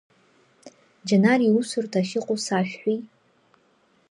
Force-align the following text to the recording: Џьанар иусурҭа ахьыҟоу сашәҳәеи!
Џьанар 1.07 1.39
иусурҭа 1.43 1.99
ахьыҟоу 2.03 2.37
сашәҳәеи! 2.45 2.99